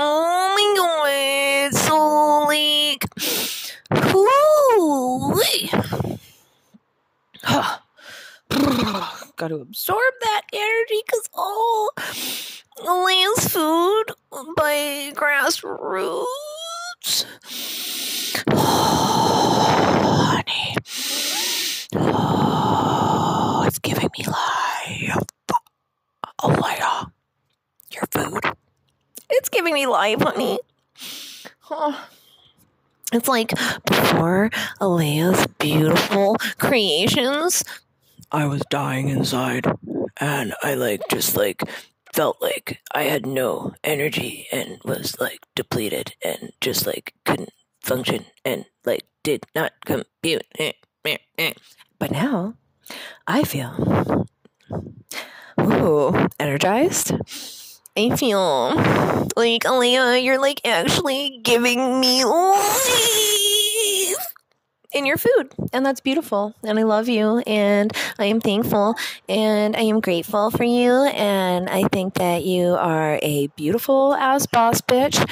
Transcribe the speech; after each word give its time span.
Oh 0.00 0.54
my 0.54 0.64
god, 0.76 1.74
so 1.74 1.96
like, 2.46 3.04
whoo, 4.14 5.34
Got 9.36 9.48
to 9.48 9.56
absorb 9.56 10.14
that 10.20 10.42
energy 10.52 11.02
because 11.04 11.28
all 11.34 11.90
lands 12.86 13.48
food 13.48 14.04
by 14.56 15.12
grassroots. 15.16 16.26
Oh, 18.52 20.30
honey. 20.30 20.76
Oh, 21.96 23.64
it's 23.66 23.80
giving 23.80 24.10
me 24.16 24.24
life. 24.26 25.18
Oh, 26.40 26.48
Leah, 26.48 27.12
your 27.90 28.06
food. 28.12 28.57
It's 29.38 29.48
giving 29.48 29.72
me 29.72 29.86
life, 29.86 30.20
honey. 30.20 30.58
Oh. 31.70 32.08
It's 33.12 33.28
like 33.28 33.50
before 33.86 34.50
Alea's 34.80 35.46
beautiful 35.58 36.36
creations, 36.58 37.64
I 38.32 38.46
was 38.46 38.62
dying 38.68 39.08
inside. 39.08 39.64
And 40.16 40.54
I 40.64 40.74
like 40.74 41.02
just 41.08 41.36
like 41.36 41.62
felt 42.12 42.42
like 42.42 42.80
I 42.92 43.04
had 43.04 43.24
no 43.24 43.74
energy 43.84 44.48
and 44.50 44.80
was 44.84 45.14
like 45.20 45.46
depleted 45.54 46.16
and 46.24 46.52
just 46.60 46.84
like 46.84 47.14
couldn't 47.24 47.52
function 47.80 48.26
and 48.44 48.64
like 48.84 49.04
did 49.22 49.46
not 49.54 49.72
compute. 49.84 50.42
But 51.04 52.10
now 52.10 52.54
I 53.28 53.44
feel 53.44 54.26
ooh 55.60 56.28
energized. 56.40 57.12
I 57.98 58.14
feel 58.14 58.76
like 59.36 59.64
Alea, 59.64 60.18
you're 60.18 60.40
like 60.40 60.60
actually 60.64 61.40
giving 61.42 61.98
me 61.98 62.24
life 62.24 62.94
in 64.92 65.04
your 65.04 65.16
food. 65.16 65.52
And 65.72 65.84
that's 65.84 65.98
beautiful. 65.98 66.54
And 66.62 66.78
I 66.78 66.84
love 66.84 67.08
you. 67.08 67.38
And 67.38 67.92
I 68.16 68.26
am 68.26 68.40
thankful. 68.40 68.94
And 69.28 69.74
I 69.74 69.80
am 69.80 69.98
grateful 69.98 70.52
for 70.52 70.62
you. 70.62 70.92
And 71.06 71.68
I 71.68 71.88
think 71.88 72.14
that 72.14 72.44
you 72.44 72.76
are 72.76 73.18
a 73.20 73.48
beautiful 73.56 74.14
ass 74.14 74.46
boss 74.46 74.80
bitch. 74.80 75.28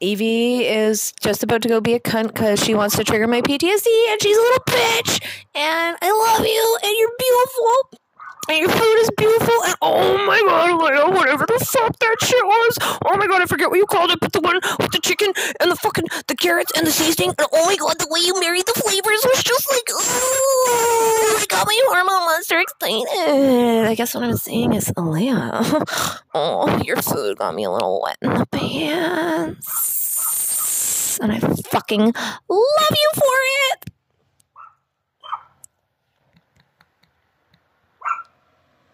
Evie 0.00 0.64
is 0.64 1.12
just 1.20 1.42
about 1.42 1.60
to 1.60 1.68
go 1.68 1.82
be 1.82 1.92
a 1.92 2.00
cunt 2.00 2.28
because 2.28 2.64
she 2.64 2.74
wants 2.74 2.96
to 2.96 3.04
trigger 3.04 3.26
my 3.26 3.42
PTSD 3.42 4.12
and 4.12 4.22
she's 4.22 4.38
a 4.38 4.40
little 4.40 4.64
bitch. 4.64 5.22
And 5.54 5.98
I 6.00 6.10
love 6.10 6.46
you 6.46 6.78
and 6.82 6.96
you're 6.98 7.12
beautiful 7.18 8.00
and 8.50 8.58
your 8.58 8.68
food 8.68 8.96
is 8.96 9.10
beautiful, 9.16 9.54
and 9.64 9.74
oh 9.80 10.26
my 10.26 10.29
Leo, 11.00 11.10
whatever 11.16 11.46
the 11.46 11.58
fuck 11.64 11.98
that 11.98 12.16
shit 12.22 12.44
was. 12.44 12.78
Oh 13.04 13.16
my 13.16 13.26
god, 13.26 13.40
I 13.42 13.46
forget 13.46 13.70
what 13.70 13.78
you 13.78 13.86
called 13.86 14.10
it, 14.10 14.20
but 14.20 14.32
the 14.32 14.40
one 14.40 14.60
with 14.78 14.92
the 14.92 15.00
chicken 15.02 15.32
and 15.60 15.70
the 15.70 15.76
fucking 15.76 16.06
the 16.26 16.34
carrots 16.36 16.72
and 16.76 16.86
the 16.86 16.90
seasoning, 16.90 17.30
and 17.38 17.46
oh 17.52 17.66
my 17.66 17.76
god, 17.76 17.98
the 17.98 18.06
way 18.10 18.20
you 18.20 18.38
married 18.40 18.66
the 18.66 18.74
flavors 18.74 19.24
was 19.24 19.42
just 19.42 19.70
like, 19.70 19.88
ooh, 19.90 19.94
I 21.38 21.46
got 21.48 21.66
my 21.66 21.80
hormone 21.88 22.26
monster 22.26 22.58
excited. 22.58 23.86
I 23.88 23.94
guess 23.94 24.14
what 24.14 24.24
I'm 24.24 24.36
saying 24.36 24.74
is, 24.74 24.92
Leah, 24.96 25.60
oh, 26.34 26.82
your 26.84 26.96
food 26.96 27.38
got 27.38 27.54
me 27.54 27.64
a 27.64 27.70
little 27.70 28.00
wet 28.02 28.18
in 28.22 28.34
the 28.34 28.46
pants, 28.46 29.58
and 31.20 31.32
I 31.32 31.38
fucking 31.38 32.00
love 32.00 32.14
you 32.48 33.10
for 33.14 33.38
it. 33.72 33.89